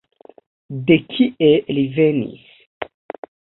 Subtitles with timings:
[0.87, 2.49] De kie li venis?